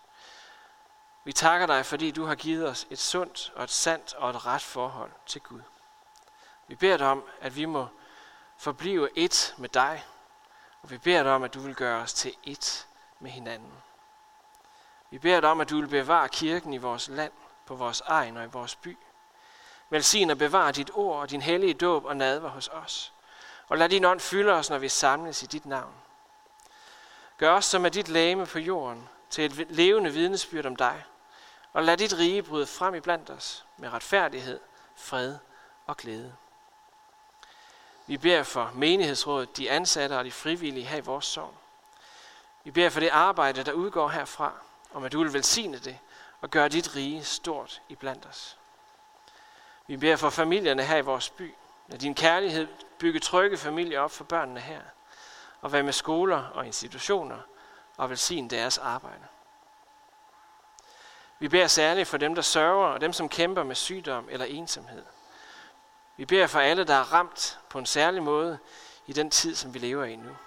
Vi 1.23 1.33
takker 1.33 1.67
dig, 1.67 1.85
fordi 1.85 2.11
du 2.11 2.25
har 2.25 2.35
givet 2.35 2.69
os 2.69 2.87
et 2.89 2.99
sundt 2.99 3.51
og 3.55 3.63
et 3.63 3.69
sandt 3.69 4.13
og 4.13 4.29
et 4.29 4.45
ret 4.45 4.61
forhold 4.61 5.11
til 5.25 5.41
Gud. 5.41 5.61
Vi 6.67 6.75
beder 6.75 6.97
dig 6.97 7.07
om, 7.07 7.23
at 7.41 7.55
vi 7.55 7.65
må 7.65 7.87
forblive 8.57 9.17
et 9.17 9.55
med 9.57 9.69
dig, 9.69 10.05
og 10.81 10.91
vi 10.91 10.97
beder 10.97 11.23
dig 11.23 11.31
om, 11.31 11.43
at 11.43 11.53
du 11.53 11.59
vil 11.59 11.75
gøre 11.75 12.01
os 12.01 12.13
til 12.13 12.35
et 12.43 12.87
med 13.19 13.31
hinanden. 13.31 13.73
Vi 15.09 15.19
beder 15.19 15.41
dig 15.41 15.49
om, 15.49 15.61
at 15.61 15.69
du 15.69 15.79
vil 15.79 15.87
bevare 15.87 16.29
kirken 16.29 16.73
i 16.73 16.77
vores 16.77 17.07
land, 17.07 17.31
på 17.65 17.75
vores 17.75 18.01
egen 18.01 18.37
og 18.37 18.43
i 18.43 18.47
vores 18.47 18.75
by. 18.75 18.97
Velsign 19.89 20.29
og 20.29 20.37
bevare 20.37 20.71
dit 20.71 20.91
ord 20.93 21.19
og 21.19 21.29
din 21.29 21.41
hellige 21.41 21.73
dåb 21.73 22.05
og 22.05 22.17
nadver 22.17 22.49
hos 22.49 22.67
os. 22.67 23.13
Og 23.67 23.77
lad 23.77 23.89
din 23.89 24.05
ånd 24.05 24.19
fylde 24.19 24.53
os, 24.53 24.69
når 24.69 24.77
vi 24.77 24.89
samles 24.89 25.43
i 25.43 25.45
dit 25.45 25.65
navn. 25.65 25.93
Gør 27.37 27.53
os 27.53 27.65
som 27.65 27.85
er 27.85 27.89
dit 27.89 28.07
lame 28.07 28.45
på 28.45 28.59
jorden 28.59 29.09
til 29.29 29.45
et 29.45 29.71
levende 29.71 30.13
vidnesbyrd 30.13 30.65
om 30.65 30.75
dig. 30.75 31.03
Og 31.73 31.83
lad 31.83 31.97
dit 31.97 32.17
rige 32.17 32.43
bryde 32.43 32.67
frem 32.67 32.95
i 32.95 32.99
blandt 32.99 33.29
os 33.29 33.65
med 33.77 33.89
retfærdighed, 33.89 34.59
fred 34.95 35.37
og 35.85 35.97
glæde. 35.97 36.35
Vi 38.07 38.17
beder 38.17 38.43
for 38.43 38.71
menighedsrådet, 38.75 39.57
de 39.57 39.71
ansatte 39.71 40.17
og 40.17 40.25
de 40.25 40.31
frivillige 40.31 40.85
her 40.85 40.97
i 40.97 41.01
vores 41.01 41.25
sovn. 41.25 41.57
Vi 42.63 42.71
beder 42.71 42.89
for 42.89 42.99
det 42.99 43.09
arbejde, 43.09 43.63
der 43.63 43.71
udgår 43.71 44.09
herfra, 44.09 44.53
om 44.93 45.03
at 45.03 45.11
du 45.11 45.23
vil 45.23 45.33
velsigne 45.33 45.77
det 45.77 45.99
og 46.41 46.49
gøre 46.49 46.69
dit 46.69 46.95
rige 46.95 47.23
stort 47.23 47.81
i 47.89 47.95
blandt 47.95 48.25
os. 48.25 48.57
Vi 49.87 49.97
beder 49.97 50.15
for 50.15 50.29
familierne 50.29 50.83
her 50.83 50.97
i 50.97 51.01
vores 51.01 51.29
by. 51.29 51.55
Lad 51.87 51.99
din 51.99 52.15
kærlighed 52.15 52.67
bygge 52.99 53.19
trygge 53.19 53.57
familier 53.57 53.99
op 53.99 54.11
for 54.11 54.23
børnene 54.23 54.59
her. 54.59 54.81
Og 55.61 55.71
være 55.71 55.83
med 55.83 55.93
skoler 55.93 56.43
og 56.43 56.65
institutioner 56.65 57.39
og 57.97 58.09
velsigne 58.09 58.49
deres 58.49 58.77
arbejde. 58.77 59.27
Vi 61.39 61.47
beder 61.47 61.67
særligt 61.67 62.07
for 62.07 62.17
dem, 62.17 62.35
der 62.35 62.41
sørger, 62.41 62.87
og 62.87 63.01
dem, 63.01 63.13
som 63.13 63.29
kæmper 63.29 63.63
med 63.63 63.75
sygdom 63.75 64.27
eller 64.29 64.45
ensomhed. 64.45 65.05
Vi 66.17 66.25
beder 66.25 66.47
for 66.47 66.59
alle, 66.59 66.83
der 66.83 66.93
er 66.93 67.13
ramt 67.13 67.59
på 67.69 67.79
en 67.79 67.85
særlig 67.85 68.23
måde 68.23 68.59
i 69.07 69.13
den 69.13 69.29
tid, 69.29 69.55
som 69.55 69.73
vi 69.73 69.79
lever 69.79 70.03
i 70.03 70.15
nu. 70.15 70.37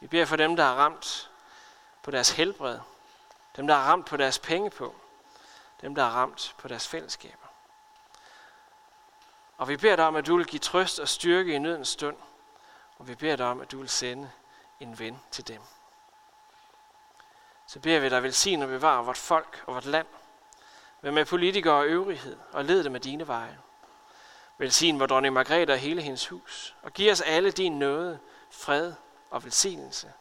Vi 0.00 0.06
beder 0.06 0.24
for 0.24 0.36
dem, 0.36 0.56
der 0.56 0.64
er 0.64 0.74
ramt 0.74 1.30
på 2.02 2.10
deres 2.10 2.30
helbred, 2.30 2.78
dem, 3.56 3.66
der 3.66 3.74
er 3.74 3.82
ramt 3.82 4.06
på 4.06 4.16
deres 4.16 4.38
penge 4.38 4.70
på, 4.70 4.94
dem, 5.80 5.94
der 5.94 6.02
er 6.02 6.10
ramt 6.10 6.54
på 6.58 6.68
deres 6.68 6.88
fællesskaber. 6.88 7.46
Og 9.56 9.68
vi 9.68 9.76
beder 9.76 9.96
dig 9.96 10.06
om, 10.06 10.16
at 10.16 10.26
du 10.26 10.36
vil 10.36 10.46
give 10.46 10.60
trøst 10.60 10.98
og 10.98 11.08
styrke 11.08 11.52
i 11.52 11.58
nødens 11.58 11.88
stund. 11.88 12.16
Og 12.98 13.08
vi 13.08 13.14
beder 13.14 13.36
dig 13.36 13.46
om, 13.46 13.60
at 13.60 13.70
du 13.70 13.78
vil 13.78 13.88
sende 13.88 14.30
en 14.80 14.98
ven 14.98 15.20
til 15.30 15.48
dem. 15.48 15.62
Så 17.66 17.80
beder 17.80 18.00
vi 18.00 18.08
dig 18.08 18.22
velsigne 18.22 18.64
og 18.64 18.68
bevare 18.68 19.04
vort 19.04 19.16
folk 19.16 19.64
og 19.66 19.74
vort 19.74 19.84
land. 19.84 20.06
Vær 21.00 21.10
med 21.10 21.24
politikere 21.24 21.74
og 21.74 21.86
øvrighed, 21.86 22.36
og 22.52 22.64
led 22.64 22.84
dem 22.84 22.92
med 22.92 23.00
dine 23.00 23.28
veje. 23.28 23.58
Velsign 24.58 25.00
vor 25.00 25.06
dronning 25.06 25.34
Margrethe 25.34 25.72
og 25.72 25.78
hele 25.78 26.02
hendes 26.02 26.26
hus, 26.26 26.76
og 26.82 26.92
giv 26.92 27.12
os 27.12 27.20
alle 27.20 27.50
din 27.50 27.78
nåde, 27.78 28.18
fred 28.50 28.94
og 29.30 29.44
velsignelse, 29.44 30.12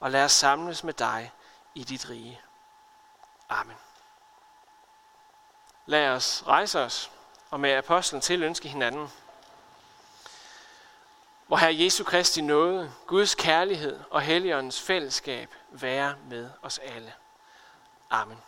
og 0.00 0.10
lad 0.10 0.24
os 0.24 0.32
samles 0.32 0.84
med 0.84 0.94
dig 0.94 1.32
i 1.74 1.84
dit 1.84 2.10
rige. 2.10 2.40
Amen. 3.48 3.76
Lad 5.86 6.08
os 6.08 6.44
rejse 6.46 6.80
os 6.80 7.10
og 7.50 7.60
med 7.60 7.70
apostlen 7.70 8.20
til 8.20 8.42
ønske 8.42 8.68
hinanden. 8.68 9.12
Hvor 11.46 11.56
Herre 11.56 11.76
Jesu 11.78 12.04
Kristi 12.04 12.40
nåde, 12.40 12.92
Guds 13.06 13.34
kærlighed 13.34 14.00
og 14.10 14.22
Helligåndens 14.22 14.80
fællesskab 14.80 15.54
være 15.70 16.14
med 16.30 16.50
os 16.62 16.78
alle. 16.78 17.12
Amen. 18.10 18.38